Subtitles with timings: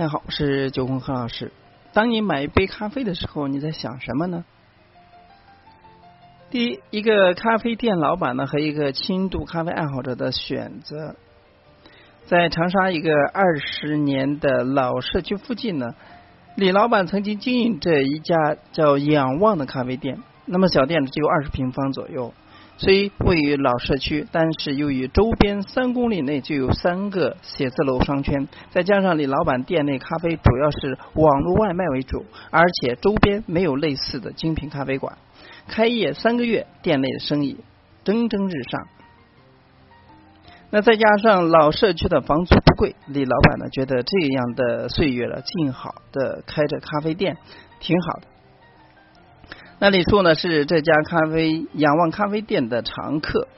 [0.00, 1.52] 大家好，我是九红何老师。
[1.92, 4.46] 当你买一杯咖啡的时候，你在想什么呢？
[6.48, 11.16] 第一，一个咖啡店老板呢和一个轻度咖啡爱好者的选择。
[12.24, 15.94] 在长沙一个二十年的老社区附近呢，
[16.54, 20.22] 李老板曾经经营着一家叫仰望的咖啡店。
[20.46, 22.32] 那么小店只有二十平方左右。
[22.82, 35.18] 虽位于老社区，但是由于周边三公里内就有三个写字楼商圈，再加上李老板店内咖啡主要是网络外卖为主，而且周边没有类似的精品咖啡馆，
[35.68, 37.58] 开业三个月，店内的生意
[38.02, 38.80] 蒸蒸日上。
[40.70, 47.36] 那再加上老社区的房租不贵，李老板呢觉得这样的岁月了，静好的开着咖啡店
[47.78, 48.29] 挺好的。
[49.82, 53.48] 那李树呢是这家咖啡仰望咖啡店的常客。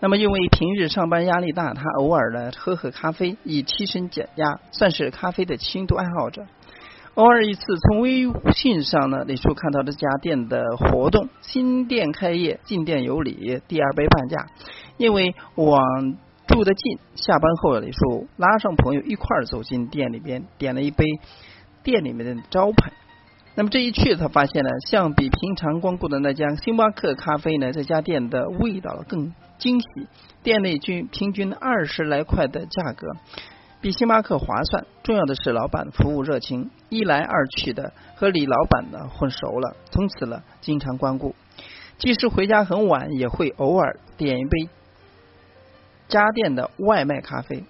[0.00, 6.42] 那么因为平日上班压力大，他偶尔呢喝喝咖啡以提神减压，算是咖啡的轻度爱好者。
[7.14, 14.48] 偶尔一次从微信上呢，李树看到这家店的活动：新店开业，进店有礼，第二杯半价。
[14.98, 15.82] 因为往
[16.48, 21.06] 住得近，下班后李树拉上朋友一块走进店里边，点了一杯
[21.82, 22.92] 店里面的招牌。
[23.54, 29.86] 那么这一去，他发现呢，相比平常光顾的那家星巴克咖啡呢，这家店的味道更惊喜。
[30.42, 33.08] 店内均平均二十来块的价格，
[33.82, 34.86] 比星巴克划算。
[35.02, 41.34] 重要的是，老板服务热情，一来二去的和李老板呢混熟了，从此呢经常光顾。
[41.98, 44.70] 即使回家很晚，也会偶尔点一杯
[46.08, 47.64] 家店的外卖咖啡。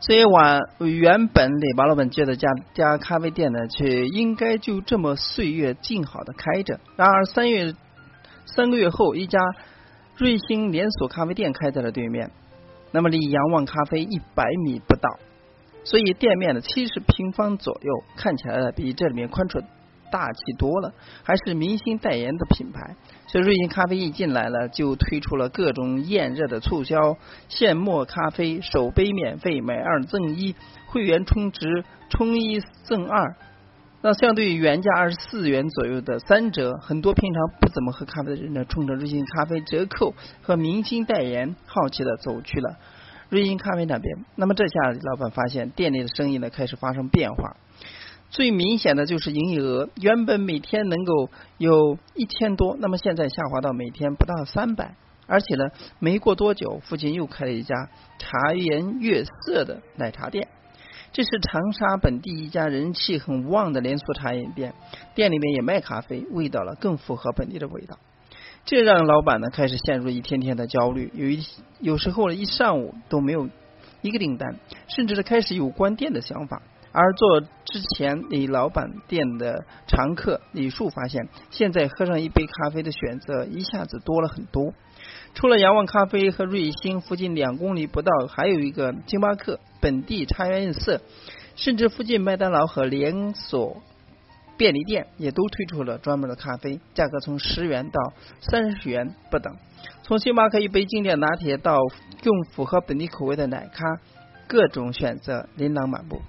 [0.00, 6.80] 这一晚，原本李老板接的家家咖啡店呢，却应该就这么岁月静好的开着。
[6.96, 7.74] 然而三月
[8.46, 9.38] 三个月后，一家
[10.16, 12.30] 瑞星连锁咖啡店开在了对面，
[12.92, 15.18] 那么离仰望咖啡一百米不到，
[15.84, 19.62] 所以店面的七十平方左右，看起来比这里面宽敞。
[20.10, 22.96] 大气多了，还是明星代言的品牌。
[23.26, 27.16] 所以瑞幸咖啡一进来了，就推出了各种炎热的促销：
[27.48, 30.54] 现磨咖啡首杯免费，买二赠一；
[30.86, 33.36] 会员充值充一赠二。
[34.02, 42.76] 那相对于原价二十四元左右的三折，很多平常不怎么喝咖啡的人呢，冲着瑞幸咖啡折扣和明星代言，好奇的走去了
[43.28, 44.24] 瑞幸咖啡那边。
[44.34, 47.56] 那么这下老板发现店里的生意呢开始发生变化。
[48.30, 54.94] 最明显的就是营业额，原本每天能够有一千多，那么现在下滑到每天不到三百，
[55.26, 55.64] 而且呢，
[55.98, 57.88] 没过多久，附近又开了一家
[58.18, 60.46] 茶颜悦色的奶茶店，
[61.12, 64.74] 这是长沙本地一家人气很旺的连锁茶饮店，
[65.16, 67.98] 店里面也卖咖啡，味道了更符合本地的味道，
[68.64, 71.44] 这让老板呢开始陷入一天天的焦虑，有一
[71.80, 73.48] 有时候呢一上午都没有
[74.02, 76.62] 一个订单，甚至是开始有关店的想法。
[76.92, 84.72] 而做之前李老板店的常客李树发现，现在喝上一杯咖啡的选择一下子多了很多。
[85.34, 91.00] 除了仰望咖啡和瑞星，附近两公里不到还有一个星巴克、本地茶颜色，
[91.54, 93.80] 甚至附近麦当劳和连锁
[94.56, 99.54] 便利店也都推出了专门的咖啡，价格从十元到三十元不等。
[100.02, 101.78] 从星巴克一杯经典拿铁到
[102.22, 103.84] 更符合本地口味的奶咖，
[104.48, 106.20] 各种选择琳琅满目。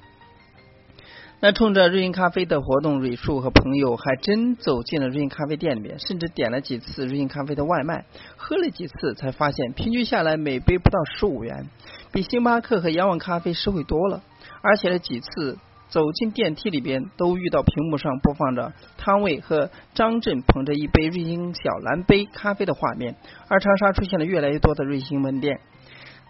[1.43, 8.05] 那冲着瑞幸咖啡的活动，瑞树和朋友还真走进了瑞幸咖啡店里面，甚至点了几次瑞幸咖啡的外卖，
[8.37, 11.67] 喝了几次，才发现平均下来每杯不到十五元，
[12.11, 14.21] 比星巴克和仰望咖啡实惠多了。
[14.61, 15.57] 而且呢，几次
[15.89, 23.15] 走进电梯里边，都遇到屏幕上播放着汤唯和张震捧着一杯瑞幸小蓝杯咖啡的画面。
[23.47, 25.59] 而长沙出现了越来越多的瑞幸门店，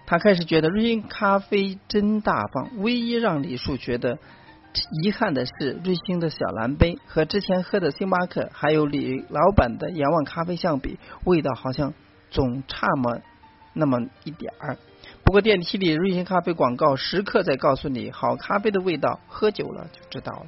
[0.06, 2.70] 他开始觉得瑞幸咖啡真大方。
[2.78, 4.18] 唯一让李树觉得。
[5.04, 11.94] 遗憾的是，瑞幸的小蓝杯和之前喝的星巴克还有李老板的仰望咖啡相比，味道好像
[12.30, 13.20] 总差么
[13.74, 14.78] 那么一点儿。
[15.26, 20.45] 不过电梯里瑞幸咖啡广告时刻在告诉你，好咖啡的味道，喝久了就知道了。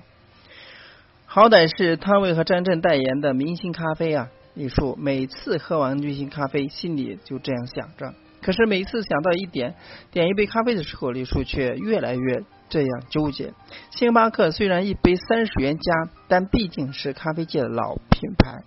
[1.25, 4.30] 好歹是汤唯和张震代言的明星咖啡啊！
[4.53, 8.13] 李树每次喝完瑞幸咖啡，心里就这样想着。
[8.42, 9.74] 可是每次想到一点
[10.12, 12.44] 点一杯咖啡的时候，李树却越来越。
[12.73, 13.53] 这样纠结。
[13.91, 15.93] 星巴克虽然一杯三十元加，
[16.27, 18.63] 但毕竟是咖啡界的老品牌，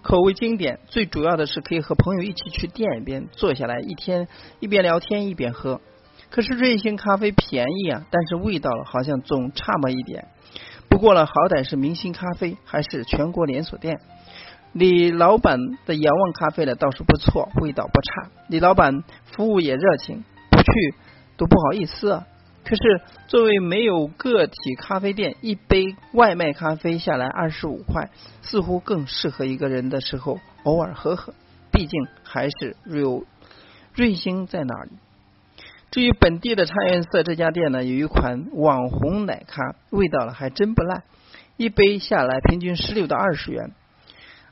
[0.00, 0.78] 口味经典。
[0.86, 4.28] 最主要的是可以和朋友一起去店里边坐下来，一天
[4.60, 5.80] 一边聊天一边喝。
[6.30, 10.28] 可是瑞幸咖啡便宜啊，但是味道好像总差么一点。
[10.88, 13.98] 不过呢，好歹是明星咖啡，还是全国连锁店。
[14.72, 18.30] 李老板的仰望咖啡呢倒是不错，味道不差。
[18.48, 19.02] 李老板
[19.32, 20.94] 服务也热情，不去
[21.36, 22.26] 都不好意思啊。
[22.64, 28.10] 可是作为没有个体咖啡店，一杯外卖咖啡下来二十五块，
[28.42, 31.32] 似乎更适合一个人的时候偶尔喝喝。
[31.70, 33.24] 毕竟还是有
[33.94, 34.90] 瑞星在那里。
[35.90, 41.04] 至于本地的茶颜色这家店呢，有一款网红奶咖，味道呢还真不赖，
[41.56, 43.70] 一杯下来平均十六到二十元，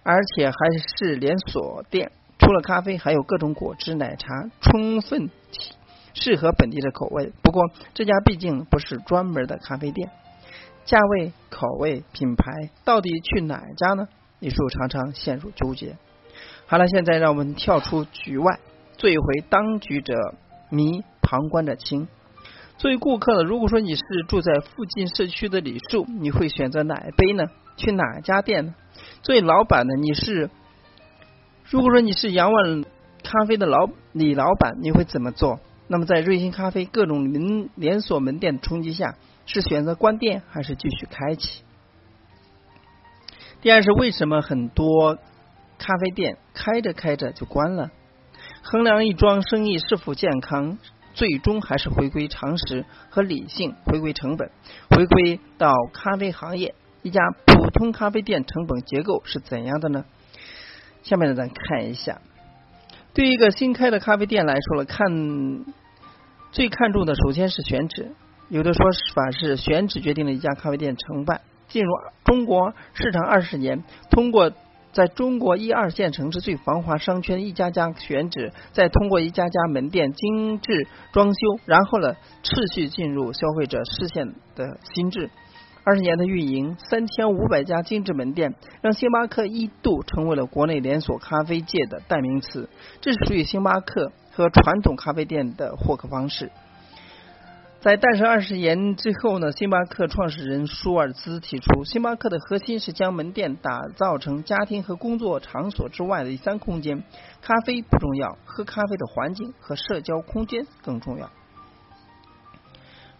[0.03, 0.55] 而且还
[0.99, 2.13] 是连锁店。
[2.39, 4.29] 除了咖啡，还有各种果汁、奶茶，
[4.61, 5.75] 充分体
[6.17, 7.33] 适合本地的口味。
[7.43, 7.63] 不过
[7.95, 10.11] 这家毕竟不是专门的咖啡店，
[10.85, 14.09] 价位、口味、品牌到底去哪家呢？
[14.41, 15.97] 李叔常常陷入纠结。
[16.67, 18.59] 好了，现在让我们跳出局外，
[18.97, 20.15] 做一回当局者
[20.71, 21.05] 迷。
[21.29, 22.07] 旁观者清。
[22.79, 27.47] 作为顾客呢，如果说你是住在附近社区的李树，你会选择哪一杯呢？
[27.77, 28.77] 去哪家店呢？
[29.23, 30.49] 作为老板呢，你是
[31.65, 32.85] 如果说你是杨万
[33.25, 35.59] 咖啡的老李老板，你会怎么做？
[35.89, 39.17] 那么在瑞幸咖啡各种门连锁门店的冲击下，
[39.47, 41.63] 是选择关店还是继续开启？
[43.61, 45.19] 第二是为什么很多
[45.79, 47.91] 咖啡店开着开着就关了？
[48.63, 50.79] 衡量一桩生意是否健康。
[51.15, 54.51] 最终还是回归常识和理性，回归成本，
[54.91, 56.75] 回归到咖啡行业。
[57.01, 60.05] 一家普通咖啡店成本结构是怎样的呢？
[61.03, 62.21] 下面呢，咱看一下。
[63.17, 65.65] 对于一个新开的咖啡店来说了，看
[66.53, 68.13] 最看重的首先是选址。
[68.51, 71.41] 有的说法是选址决定了一家咖啡店成败。
[71.67, 71.91] 进入
[72.25, 74.53] 中国市场二十年，通过。
[74.93, 85.29] 在中国一二线城市最繁华商圈，一家家选址，再通过一家家门店精致装修，然后呢，持续进入消费者视线的心智。
[85.87, 92.69] 二十年的运营，三千五百家精致门店，让星巴克一度成为了国内连锁咖啡界的代名词。
[93.01, 96.51] 这是属于星巴克和传统咖啡店的获客方式。
[97.79, 107.05] 在诞生二十年之后呢，星巴克创始人舒尔兹提出，星巴克的核心是将门店打造成家庭和工作场所之外的第三空间。
[107.43, 111.31] 咖啡不重要，喝咖啡的环境和社交空间更重要。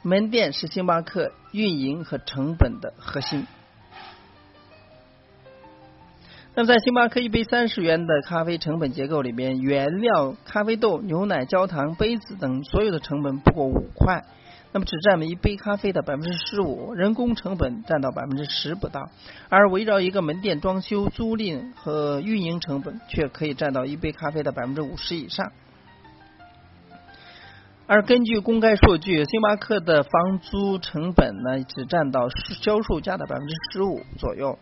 [0.07, 3.45] 门店是星巴克运营和成本的核心。
[6.55, 14.23] 那么，在星巴克一杯三十元的咖啡成本结构里边，原料、咖啡豆、牛奶、焦糖、杯子等所有的成本不过五块。
[14.71, 19.11] 那么只占了一杯咖啡的百分之十五，人工成本占到百分之十不到，
[19.49, 25.51] 而围绕一个门店装修、租赁和运营成本却可以占到一杯咖啡的百分之五十以上。
[27.89, 32.29] 而根据公开数据，星巴克的房租成本呢只占到
[32.61, 34.59] 销售价的百分之十五左右，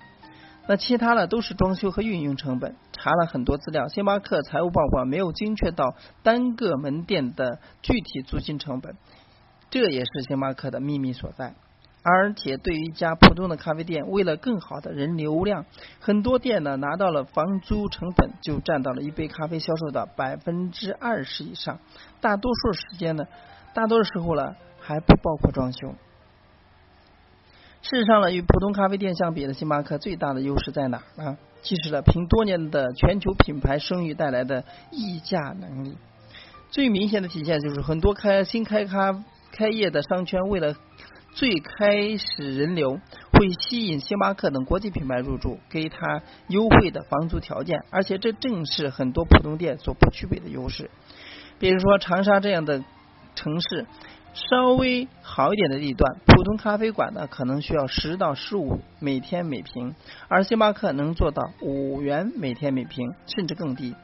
[0.69, 2.77] 那其他的都是装修和运营成本。
[2.93, 8.95] 查了很多资料，星巴克财务报告没有精确到单个门店的具体租金成本。
[9.71, 11.55] 这也是星巴克的秘密所在，
[12.05, 15.65] 而且对于一家普通的咖啡店，为了更好的人流量，
[16.01, 21.81] 很多店呢拿到了房租成本就占到了一杯咖啡销售的百分之二十以上，
[22.21, 23.25] 大多数时间呢，
[23.73, 25.95] 大多数时候呢还不包括装修。
[27.81, 31.39] 事实上呢，与普通咖啡店相比呢，星巴克最大的优势在哪呢？
[31.63, 35.97] 其实呢，凭多年的全球品牌声誉带来的溢价能力，
[36.69, 39.25] 最明显的体现就是很多开新开咖。
[39.57, 40.75] 开业的商圈为了
[41.35, 43.01] 最开始人流，
[43.33, 50.91] 会吸引星巴克等国际品牌入驻，给他优惠的房租条件，而且这正是很多普通店所不具备的优势。
[51.59, 52.85] 比如说长沙这样的
[53.35, 53.87] 城市，
[54.33, 59.97] 稍微好一点的地段，普通咖啡馆呢可能需要十到十五每天每平，
[60.29, 63.97] 而星巴克能做到五元每天每平，甚至更低。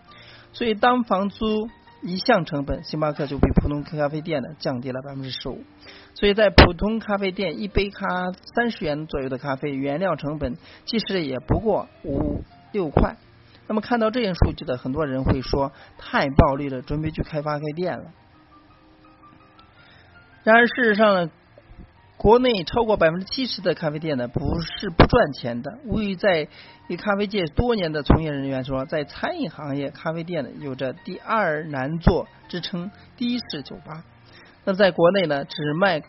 [0.52, 1.68] 所以当房租
[2.02, 5.64] 一项成本，星巴克就比普通咖啡店呢降低了百分之十五。
[6.14, 8.06] 所以在普通咖啡店，一杯咖
[8.54, 12.42] 三十元左右的咖啡，原料成本其实也不过五
[12.72, 13.16] 六块。
[13.66, 18.04] 那么看到这些数据的很多人会说太暴利了，准备去开咖啡店了。
[20.42, 21.30] 然而事实上呢？
[22.20, 25.78] 国内超过百分之七十的咖啡店呢，不是不赚钱的。
[25.86, 26.48] 无疑，在
[26.98, 32.90] 咖啡界多年的从业人员说，在餐饮行业，咖啡店呢有着“第二难做”之称。
[33.16, 34.04] 第一是酒吧，
[34.66, 36.00] 那在国内呢，只卖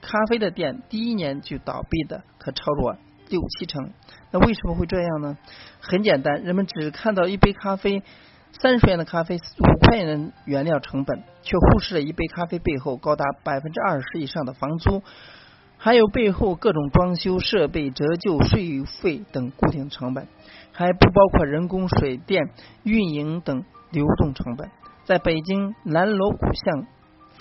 [0.00, 2.96] 咖啡的店，第一年就倒闭的可超过
[3.28, 3.92] 六七成。
[4.32, 5.38] 那为什么会这样呢？
[5.78, 8.02] 很简单，人们只看到一杯咖啡
[8.60, 15.04] 三十元的咖啡五块钱的原料成本，却忽视了一杯咖啡背后高达百分之二十以上的房租。
[15.82, 20.28] 还有背后各种装修设备、折旧、税费等固定成本，
[20.72, 22.50] 还不包括人工、水电、
[22.82, 24.70] 运营等流动成本。
[25.04, 26.86] 在北京南锣鼓巷、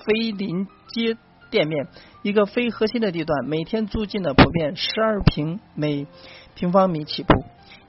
[0.06, 1.18] 飞林街
[1.52, 1.88] 店面，
[2.22, 6.08] 一个非核心的地段，每天租金呢普遍十二平每
[6.56, 7.34] 平方米起步，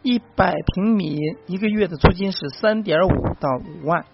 [0.03, 1.17] 一百平米
[1.47, 4.05] 一个月的租金是三点五到五万。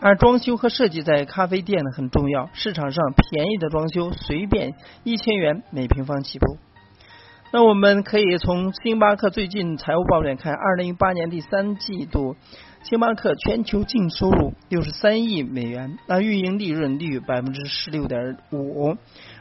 [0.00, 6.58] 而装修和设计在咖啡店呢很重要，市场上便宜的装修随便一千元每平方起步。
[7.52, 12.36] 那我们可以从星巴克最近财务报表看，二零一八年第三季度，
[12.82, 18.94] 星巴克全球净收入六十三亿美元，那运营利润率百分之十六点五，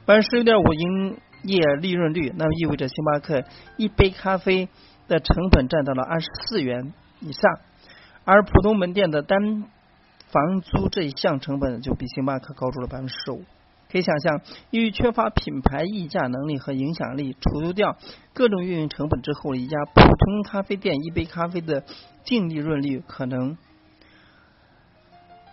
[0.06, 3.44] 百分之十六点五营业利润率，那么意味着星巴克
[3.78, 4.70] 一杯咖啡
[5.08, 7.52] 的成本占到了二十四元以上，
[8.26, 9.66] 而普通门店的单
[10.34, 13.44] 房租这一项成本就比星巴克高出了百分之十五。
[13.92, 17.96] 可以想象，由于缺乏品牌溢价能力和影响力，除掉
[18.34, 21.84] 各种运营成本之后，一家普通咖啡店一杯咖啡的
[22.24, 23.56] 净利润率可能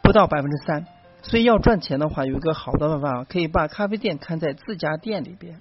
[0.03, 0.87] 不到百分之三。
[1.21, 5.61] 所以要赚钱的话，有一个好的办法，可以把咖啡店看在自家店里边、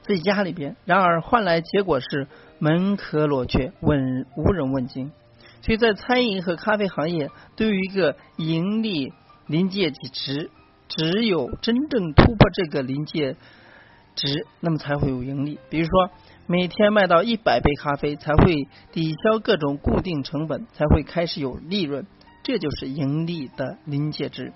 [0.00, 0.76] 自己家里边。
[0.86, 2.26] 然而换来结果是
[2.58, 5.12] 门可罗雀，问无人问津。
[5.62, 9.12] 所以在餐饮和咖啡行业，对于一个盈利
[9.46, 10.50] 临界值。
[10.92, 13.36] 只有真正突破这个临界
[14.16, 15.60] 值，那么才会有盈利。
[15.70, 16.10] 比如说，
[16.48, 22.06] 每天卖到一百杯咖啡，才会抵消各种固定成本，才会开始有利润。
[22.42, 24.52] 这就是盈利的临界值。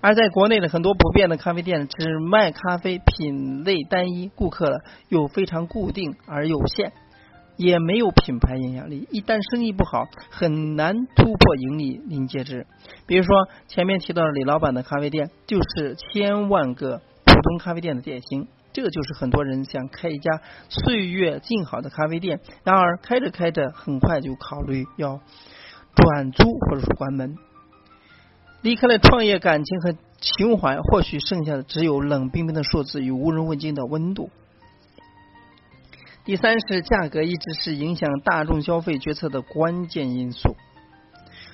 [0.00, 6.92] 而在国内的很多普遍的咖啡店，只卖咖啡，品类单一，顾客又非常固定而有限。
[7.56, 12.66] 也没有品牌影响力，一旦生意不好，很难突破盈利临界值。
[13.06, 18.48] 比如说前面提到的李老板的咖啡店，就是千万个普通咖啡店的典型。
[18.72, 25.20] 这个就是很多人想开一家岁月静好的咖啡店，然而开着开着，很快就考虑要
[25.94, 27.36] 转租或者说关门，
[28.62, 34.30] 离开了创业感情和情怀，或许剩下的只有冷冰冰的数字与无人问津的温度。
[36.24, 40.56] 第三是价格一直是影响大众消费决策的关键因素。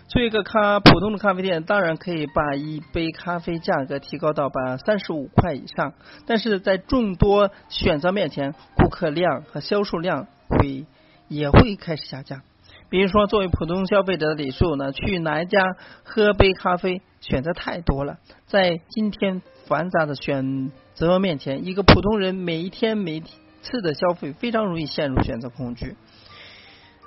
[0.08, 10.86] 做一个咖普通的咖啡店，当然可以把一杯咖啡价格提高到把三十五块以上，但是在众多选择面前，顾客量和销售量会
[11.26, 12.42] 也会开始下降。
[12.88, 23.36] 比如说，作为普通消费者的李树呢，去哪一家喝杯咖啡选择太多了，在今天繁杂的选择面前，一个普通人每一天每天。
[23.62, 25.96] 次的消费非常容易陷入选择恐惧，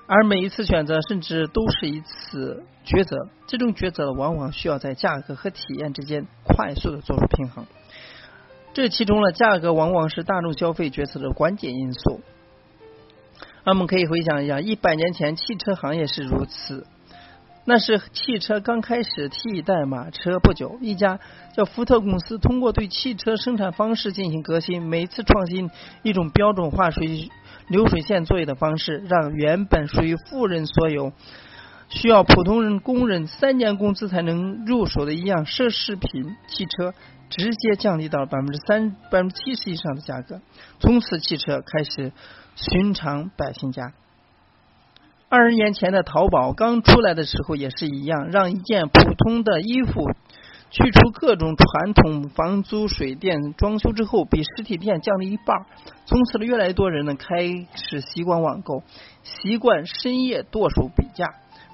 [0.08, 3.30] 而每一次选择甚至都是一次抉择。
[3.48, 7.66] 这种抉择往往需要在价格和体验之间快速的做出平衡。
[8.74, 12.22] 这其中呢，价格往往是大众消费决策的关键因素。
[13.66, 16.86] 那我们可以回想一下，一百年前汽车行业是如此。
[17.66, 21.20] 那是汽车刚开始替代马车不久，一家
[21.54, 27.32] 叫福特公司通过对汽车生产方式进行革新，每次创新一种标准化水
[27.70, 31.14] 流水线作业的方式，让原本属于富人所有、
[31.88, 36.94] 需要普通人工人三年工资才能入手的一样奢侈品汽车，
[37.30, 40.42] 直接降低到百分之三、百分之七十以上的价格。
[40.82, 42.12] 从此，汽车开始
[42.58, 43.94] 寻常百姓家。
[45.36, 50.12] 二十年前的淘宝刚出来的时候也是一样，让一件普通的衣服
[50.70, 55.66] 去除各种传统房租、水电、装修之后，比实体店降了一半。
[56.06, 58.84] 从此呢，越来越多人呢开始习惯网购，
[59.24, 61.26] 习惯深夜剁手比价。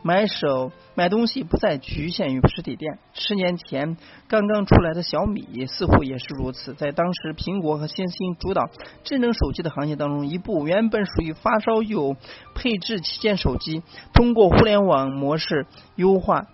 [0.01, 3.00] 买手买东西不再局限于实体店。
[3.13, 6.74] 十年前刚刚出来的小米似乎也是如此。
[6.74, 8.70] 在当时苹果和三星主导
[9.03, 12.15] 智能手机的行业当中，一部原本属于发烧友
[12.56, 16.48] 配置旗舰手机，通过互联网模式优化，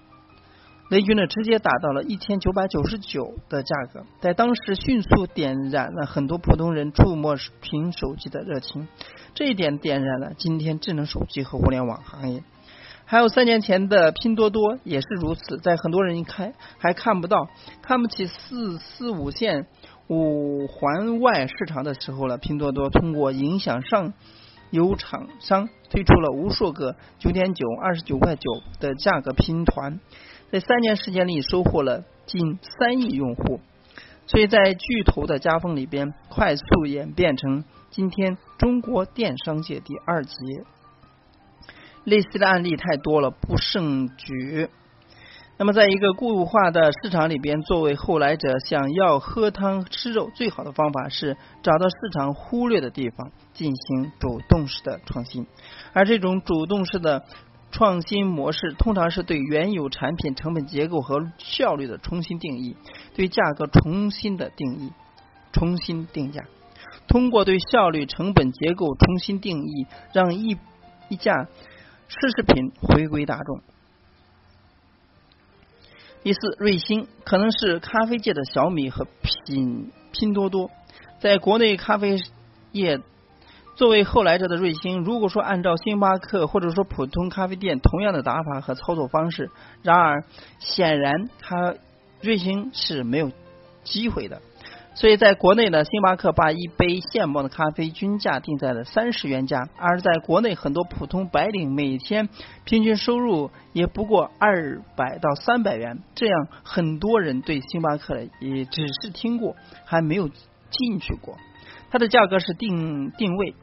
[0.89, 8.87] 雷军呢直接打到了一千九百九十九的价格，在当时迅速点燃了很多普通人触摸屏手机的热情。
[9.35, 12.43] 这一点点燃了今天智能手机和互联网行业。
[13.07, 17.47] 还有三年前的拼多多也是如此，在很多人一开还看不到、
[17.83, 19.67] 看不起四四五线
[20.07, 24.13] 五环外市场的时候了，拼多多通过影响上
[24.71, 29.99] 游厂商，推出了无数个九点九、二十九块九的价格拼团，
[30.51, 33.59] 在三年时间里收获了近三亿用户，
[34.25, 40.35] 所以在巨头的夹缝里边，快速演变成今天中国电商界第二极。
[42.05, 44.69] 类似的案例太多了，不胜举。
[45.57, 55.47] 那么，在一个固化的市场里边，作为后来者，想要喝汤吃肉，最好的方法是找到市场忽略的地方，进行主动式的创新。
[55.93, 57.23] 而这种主动式的
[57.71, 62.75] 创新模式通常是对原有产品成本结构和效率的重新定义，
[63.15, 64.91] 对价格重新的定义，
[65.53, 66.43] 重新定价。
[67.07, 70.57] 通过对效率、成本结构重新定义，让一
[71.07, 71.47] 一价
[72.09, 73.61] 奢侈品回归大众。
[76.23, 80.71] 第四，瑞幸可能是咖啡界的小米和拼拼多多，
[81.19, 82.17] 在国内咖啡
[82.71, 82.99] 业。
[83.75, 89.51] 作为后来者的瑞幸，如果说按照星巴克或者说普通咖啡店同样的打法和操作方式，
[89.83, 90.23] 然而
[90.59, 91.75] 显然它
[92.21, 93.31] 瑞幸是没有
[93.83, 94.41] 机会的。
[94.95, 102.29] 所以在国内呢，星巴克把一杯现磨的咖啡均价定在了三十元价，而在国内很多普通白领每天
[102.63, 111.37] 平均收入也不过二百到三百元，这样很多人对星巴克也只是听过，还没有进去过。
[111.91, 113.53] 它的价格是定定位，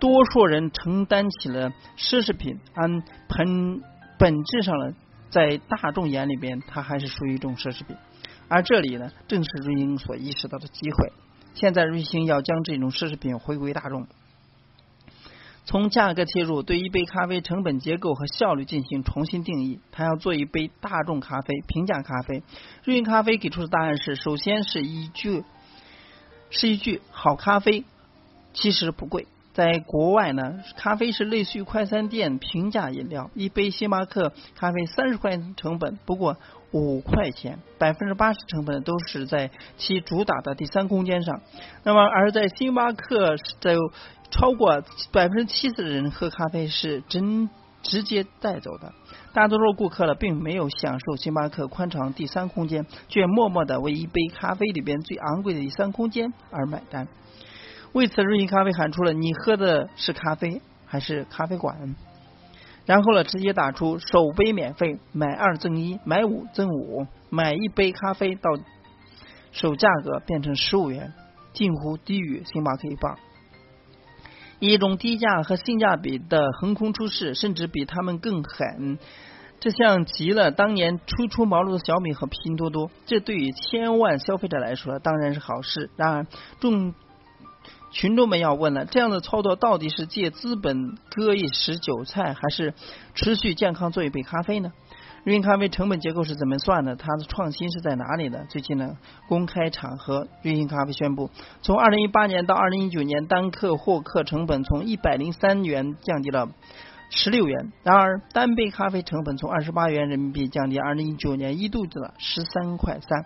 [0.00, 3.80] 多数人承担起了奢侈品，按本
[4.18, 4.92] 本质上呢，
[5.30, 7.96] 在大众眼里边，它还是属于一种奢侈品。
[8.48, 11.12] 而这里呢，正是瑞幸所意识到的机会。
[11.54, 14.06] 现在瑞幸要将这种奢侈品回归大众，
[15.64, 19.80] 从价格切入，对一杯咖啡成本结构和效率进行重新定义。
[19.92, 22.42] 他要做一杯大众咖啡、平价咖啡。
[22.84, 25.44] 瑞幸咖啡给出的答案是：首先是一句。
[26.50, 27.84] 是一句好咖啡，
[28.52, 29.26] 其实不贵。
[29.54, 36.36] 在国外呢，咖啡是类似于快餐店平价饮料，一杯星巴克咖啡三十块钱成本不过
[36.74, 41.40] 五块钱，百分之八十成本都是在其主打的第三空间上。
[41.84, 43.76] 那么而在星巴克，在
[44.30, 47.48] 超过百分之七十的人喝咖啡是真。
[47.86, 48.94] 直接带走的，
[49.34, 57.06] 大多数顾客呢，并没有享受星巴克宽敞第三空间，却默默的为一杯咖啡里边最昂贵的第三空间而买单。
[57.92, 61.94] 为此，瑞幸咖啡喊出了：“你喝的是咖啡还是咖啡馆？”
[62.86, 68.50] 然后呢，直接打出首杯免费，买二赠一，买五赠五，买一杯咖啡到
[69.52, 71.14] 手价格变成十五元，
[71.52, 73.16] 近乎低于星巴克一半。
[74.60, 78.98] 一种低价和性价比的横空出世，甚至比他们更狠，
[79.60, 82.90] 这像极了当年初出茅庐的小米和拼多多。
[83.06, 85.90] 这对于千万消费者来说当然是好事。
[85.96, 86.26] 然而，
[86.60, 86.94] 众
[87.94, 92.74] 群众们要问了：这样的操作到底是借资本割一时韭菜，还是
[93.14, 94.72] 持续健康做一杯咖啡呢？
[95.22, 96.96] 瑞幸咖啡成本结构是怎么算的？
[96.96, 98.40] 它的创新是在哪里呢？
[98.48, 98.96] 最近呢，
[99.28, 101.30] 公开场合，瑞幸咖啡宣布，
[101.62, 106.48] 从二零一八年到二零一九年，单客获客成本从一百零三元降低了
[107.10, 107.72] 十六元。
[107.84, 113.24] 然而，单杯咖啡成本从二十八元人民币降低，二零一九年一度的十三块三。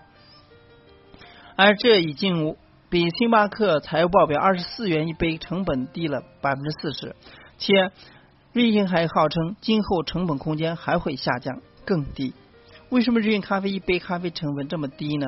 [1.57, 2.55] 而这已经
[2.91, 7.15] 比星巴克财务报表二十四元一杯成本低了百分之四十，
[7.59, 7.91] 且
[8.55, 11.61] 瑞幸还号称今后成本空间还会下降。
[11.85, 12.33] 更低，
[12.89, 15.27] 为什么瑞幸咖啡一杯咖啡成本这么低呢？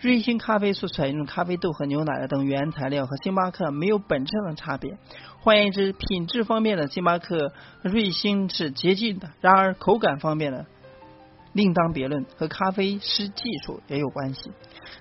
[0.00, 4.98] 瑞幸咖啡所采用的咖啡豆和牛奶等原材料和星巴克没有本质上的差别。
[5.38, 10.66] 换言之，品质方面的星巴克、瑞幸是接近的，然而口感方面呢，
[11.52, 14.52] 另当别论，和咖啡师技术也有关系。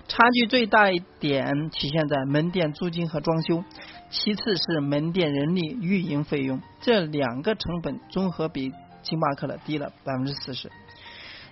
[0.07, 3.63] 差距最大一点体现在门店租金和装修，
[4.09, 8.71] 其次是门店人力运营费用，这两个成本综合比。
[9.01, 10.69] 星巴克的低了百分之四十，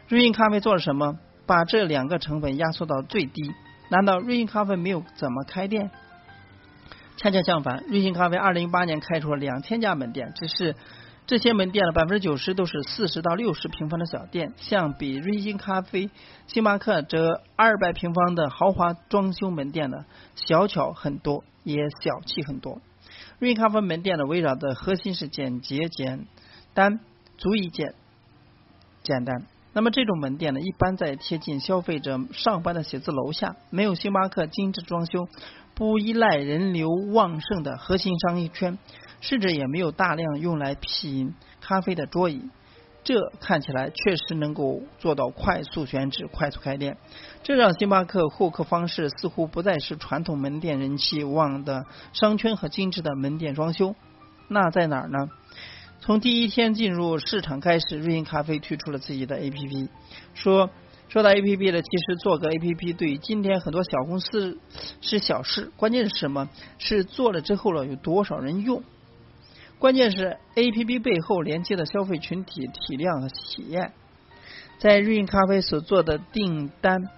[0.09, 1.17] 瑞幸咖啡做了什么？
[1.45, 3.53] 把这两个成本压缩到最低？
[3.89, 5.89] 难道瑞幸咖啡没有怎么开店？
[7.15, 10.75] 恰恰相反，瑞幸咖啡二零一八年开出了两千家门店，只是
[11.27, 16.09] 这些门店呢百分之九十都是四十到六十平方的小店，相比瑞幸咖啡、
[16.47, 22.81] 星巴克这二百平方的豪华装修门店呢，小巧很多，也小气很多。
[23.39, 26.25] 瑞幸咖啡门店呢围绕的核心是简洁简
[26.73, 26.99] 单。
[27.39, 27.93] 足以简
[29.03, 29.45] 简单。
[29.77, 35.27] 那么这种门店呢，一般在贴近消费者上班的写字楼下，没有星巴克精致装修，
[35.75, 38.79] 不依赖人流旺盛的核心商业圈，
[39.21, 42.41] 甚至也没有大量用来品咖啡的桌椅。
[43.03, 46.97] 这看起来确实能够做到快速选址、快速开店。
[47.43, 53.93] 这让星巴克获客方式似乎不再是传统门店人气旺的商圈和精致的门店装修。
[54.47, 55.29] 那在哪儿呢？
[55.99, 59.89] 从第一天进入市场开始，瑞幸咖啡推出了自己的 APP。
[60.35, 60.69] 说
[61.09, 64.57] 说到 APP 呢，其实做个 APP 对于今天很多小公司
[65.01, 66.49] 是小事，关键是什么？
[66.77, 68.83] 是做了之后了有多少人用？
[69.79, 73.91] 关键是 APP 背后连接的消费群体体量和体验。
[74.79, 77.09] 在瑞幸咖啡所做的订单，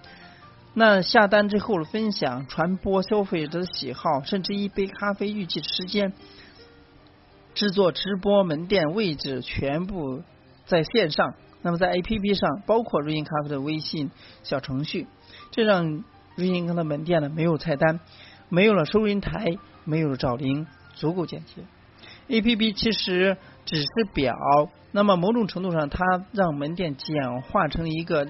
[0.74, 6.12] 那下单之后的分享、传播消费者的喜好，甚至一杯咖啡预计时间。
[7.54, 10.22] 制作直播门店位置全部
[10.66, 14.10] 在线上，那么在 APP 上，包括瑞幸咖啡的微信
[14.42, 15.06] 小程序，
[15.50, 16.04] 这让
[16.36, 18.00] 瑞幸咖啡的门店呢没有菜单，
[18.48, 19.44] 没有了收银台，
[19.84, 21.62] 没有了找零，足够简洁。
[22.28, 23.36] APP 其实
[23.66, 24.36] 只是表，
[24.92, 28.28] 那么某种程度上，它让门店简化成一个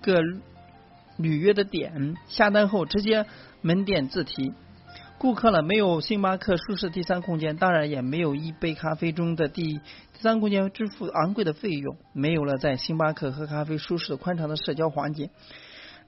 [0.00, 0.20] 个
[1.16, 3.26] 履约的点，下单后直接
[3.60, 4.52] 门店自提。
[5.20, 9.80] 顾客呢没有星巴克舒适第三空间，当然也没有一杯咖啡中的第第
[10.22, 15.28] 三空间支付昂贵的费用，没有了在星巴克喝咖啡舒适的宽敞的社交环境。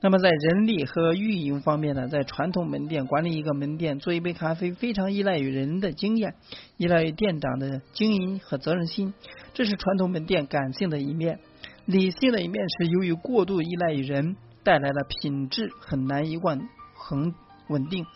[0.00, 6.32] 那么在人力和运营方面呢，在传统门店管理一个门店做一杯咖啡，非常依赖于人的经验，
[6.78, 9.12] 依赖于店长的经营和责任心，
[9.52, 11.38] 这是传统门店感性的一面。
[11.84, 16.58] 理性的一面是由于过度依赖于人带来的品质很难一贯
[16.94, 17.34] 很
[17.68, 18.06] 稳定。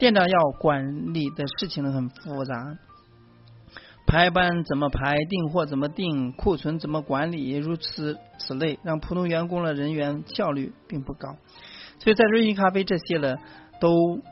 [0.00, 2.78] 店长要管理的事情很复杂，
[4.06, 11.36] 排班怎么排，订货怎么订，库存怎么管理，如此此类，让普通员工的人员效率并不高。
[11.98, 13.36] 所以在瑞幸咖啡这些呢，
[13.78, 14.22] 都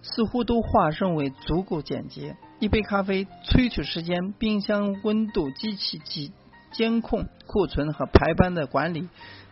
[0.00, 2.36] 似乎都化身为足够简洁。
[2.60, 6.32] 一杯咖啡萃取时间、冰箱温度、机器机
[6.70, 9.08] 监控、库存和排班的管理。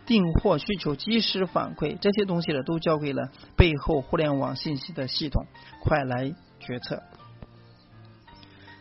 [0.07, 5.45] 订货需求及时反馈，这些东西呢，都交给了背后互联网信息的系统，
[5.83, 7.03] 快来决策。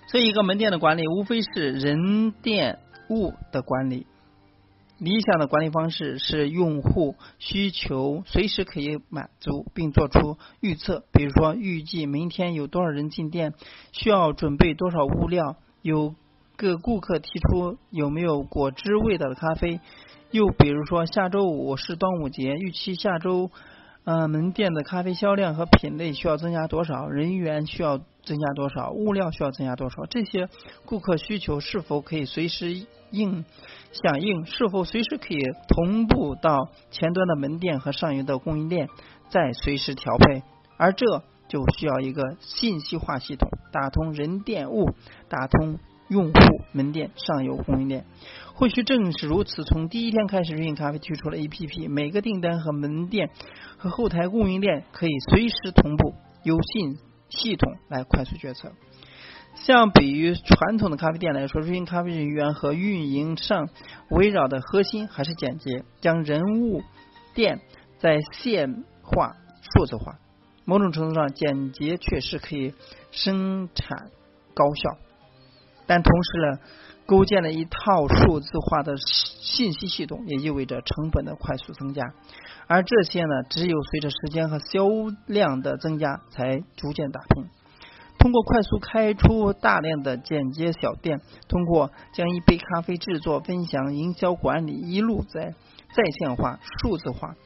[0.08, 2.78] 这一个门店的管理，无非是人、店、
[3.10, 4.06] 物的管理。
[4.98, 11.04] 理想的管理方式是用户需求随时可以满足，并做出预测。
[11.12, 13.52] 比如说，预计明天有多少人进店，
[13.92, 16.14] 需要准备多少物料，有
[16.56, 19.80] 个顾客提出有没有果汁味道的咖啡。
[20.30, 23.50] 又比如说，下周五是端午节，预期下周，
[24.04, 27.08] 呃，门店的咖啡销量和品类需要增加多少？
[27.08, 28.90] 人员需要增加多少？
[28.90, 30.04] 物料需要增加多少？
[30.06, 30.48] 这些
[30.84, 33.44] 顾客需求是否可以随时应
[33.92, 34.44] 响应？
[34.46, 38.88] 是否随时可以同步到前端的门店和上游的供应链，
[39.28, 40.42] 再随时调配？
[40.76, 44.90] 而这就需要一个信息化系统，打通人、店、物，
[45.28, 45.78] 打通。
[46.08, 46.38] 用户
[46.72, 48.04] 门店上游供应链，
[48.54, 49.64] 或许正是如此。
[49.64, 53.30] 从第一天开始，瑞幸咖啡推出了 APP，每个订单和门店
[53.76, 56.14] 和后台供应链可以随时同步，
[56.44, 58.72] 有信系统来快速决策。
[59.54, 63.68] 相比于传统的咖啡店来说，瑞幸咖啡人员和运营上
[64.10, 66.82] 围绕的核心还是简洁，将人物
[67.34, 67.60] 店
[67.98, 69.34] 在线化、
[69.74, 70.18] 数字化。
[70.66, 72.74] 某种程度上，简洁确实可以
[73.10, 74.10] 生产
[74.54, 74.98] 高效。
[75.86, 76.58] 但同时呢，
[77.06, 82.02] 构建了一套数字化的信息系统，也意味着成本的快速增加。
[82.66, 84.88] 而这些呢，只有随着时间和销
[85.26, 87.44] 量的增加，才逐渐打平。
[88.18, 95.54] 通过快速开出大量的简洁小店，通过将一杯咖啡制作、分享、营销管理一路在
[95.94, 97.36] 在线化、数字化。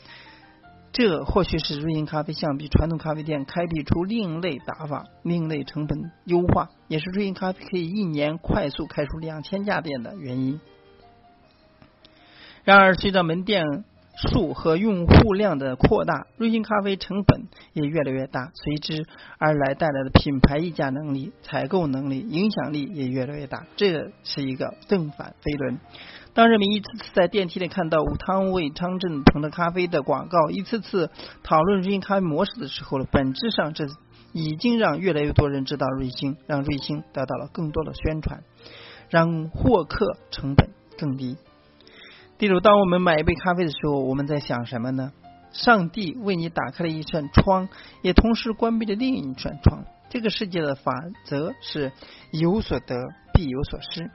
[0.92, 10.60] 这或许是瑞幸咖啡相比传统咖啡店开辟出另类打法、另类成本优化，也是瑞幸咖啡可以一年快速开出两千家店的原因。
[12.64, 13.64] 然而，随着门店
[14.28, 19.06] 数和用户量的扩大，瑞幸咖啡成本也越来越大，随之
[19.38, 25.78] 而来带来的品牌溢价能力、采购能力、影响力也越来越大，这是一个正反飞轮。
[26.32, 31.10] 当人们一次次在电梯里看到武汤味昌镇鹏的咖啡的广告，一次次
[31.42, 33.86] 讨论瑞幸咖啡模式的时候呢，本质上这
[34.32, 38.42] 已经让越来越多人知道瑞幸，让瑞幸得到了更多的宣传，
[39.08, 41.36] 让获客成本更低。
[42.40, 45.12] 例如，当我们买一杯咖啡的时候，我们在想什么呢？
[45.52, 47.68] 上帝为你打开了一扇窗，
[48.00, 49.84] 也同时关闭了另一扇窗。
[50.08, 50.90] 这个世界的法
[51.26, 51.92] 则是
[52.32, 52.96] 有所得
[53.34, 54.10] 必有所失。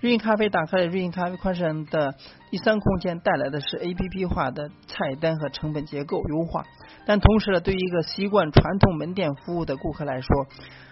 [0.00, 2.14] 瑞幸咖啡打开了瑞幸咖啡宽敞的
[2.50, 6.64] 第三空间，带来的是 A P P 化的菜单和成本结构优化。
[7.06, 10.46] 但同时呢，对于一个习惯传统门店服务的顾客来说，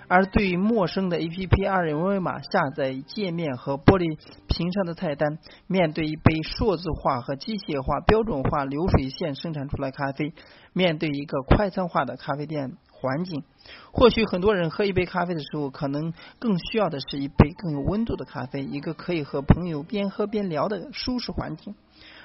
[0.09, 10.33] 而对于陌生的 A P P 二维码下载界面和玻璃屏上的菜单，面对一杯数字化和机械化标准化流水线生产出来咖啡，
[10.73, 12.77] 面对一个快餐化的咖啡店。
[12.99, 13.45] 环境，
[13.92, 21.75] 或许很多人喝一杯咖啡的时候，可能更需要的是一杯更有温度的咖啡，一个可以和朋友边喝边聊的舒适环境。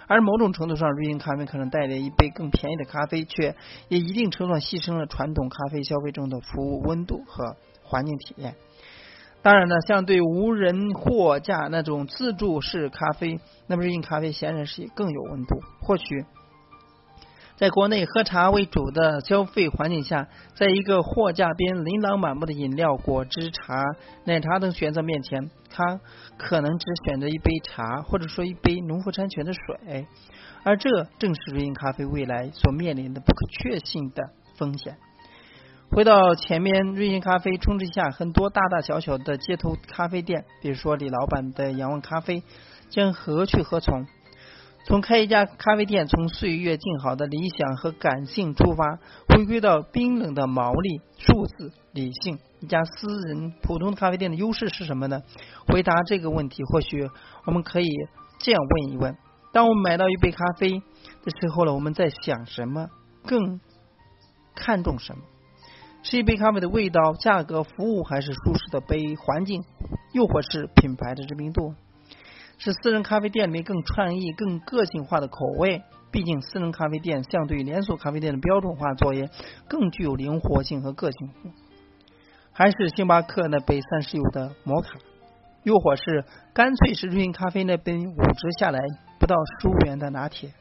[0.07, 3.53] 而某种程度上，瑞幸咖啡可能带来一杯更便宜的咖啡，却
[3.89, 7.57] 也一定程度上牺牲了传统咖啡消费中的服务温度和
[7.91, 8.55] 环境体验。
[9.41, 15.59] 当然呢，相对无人货架那种自助式咖啡，那么瑞幸咖啡显然是更有温度。
[15.81, 16.25] 或许。
[17.57, 23.83] 在国内喝茶为主的消费环境下，在一个货架边琳琅满目的饮料、果汁、茶、
[24.25, 25.99] 奶茶等选择面前，他
[26.37, 30.07] 可能只选择一杯茶，或者说一杯农夫山泉的水，
[30.63, 34.23] 而这正是瑞幸咖啡未来所面临的不可确信的
[34.57, 34.97] 风险。
[35.93, 42.43] 回到前面，瑞幸咖啡充斥下很多大大小小的街头咖啡店，比如说李老板的仰望咖啡，
[42.89, 44.05] 将何去何从？
[44.85, 52.39] 从开一家咖啡店，从岁月静好的理想和感性出发，回归到冰冷的毛利、数字、理性。
[52.61, 55.19] 一家私人普通的咖啡店的优势是什么呢？
[55.67, 57.09] 回答这个问题，或许
[57.45, 57.89] 我们可以
[58.39, 59.17] 这样问一问：
[59.51, 62.87] 当我们买到一杯咖啡的时候呢，我们在想什么？
[63.25, 63.59] 更
[64.55, 65.23] 看重什么？
[66.03, 69.63] 是一杯咖啡的味道、价格、服务，还是舒适的杯环境，
[70.13, 71.73] 又或是品牌的知名度？
[72.57, 75.83] 是私人咖啡店里面更创意、更个性化的口味。
[76.11, 79.29] 毕竟，私人咖啡店相对于连锁咖啡店的标准化作业
[79.67, 81.31] 更具有灵活性和个性。
[82.51, 84.89] 还是星巴克那杯三十油的摩卡，
[85.63, 88.79] 又或是干脆是瑞幸咖啡那杯五折下来
[89.19, 90.51] 不到十五元的拿铁。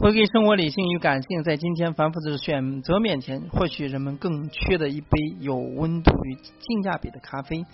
[0.00, 5.08] 回归生活理性与感性，在今天繁复的选择面前，或许人们更缺的一杯
[5.40, 7.64] 有温度与性价比的咖啡，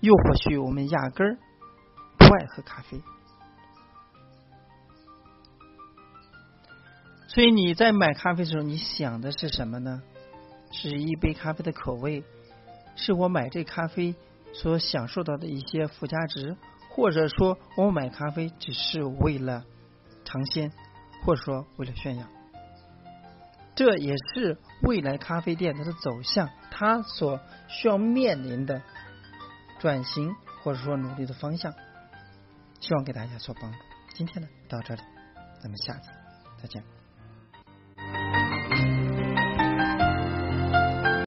[0.00, 1.38] 又或许我们压根儿。
[2.18, 3.00] 不爱喝咖啡，
[7.28, 10.02] 所以你在买咖啡的时候，你想的是什么呢？
[10.72, 12.22] 是一杯咖啡的口味，
[12.96, 14.14] 是我买这咖啡
[14.52, 16.54] 所享受到的一些附加值，
[16.90, 19.64] 或者说我买咖啡只是为了
[20.24, 20.70] 尝鲜，
[21.26, 22.26] 或者说为了炫耀。
[23.74, 28.80] 这也是未来咖啡店它的走向，它所需要面临的
[29.80, 31.74] 转型或者说努力的方向。
[32.80, 33.78] 希望给大家所帮助。
[34.14, 35.02] 今天呢，到这里，
[35.60, 36.10] 咱们下次
[36.62, 36.95] 再见。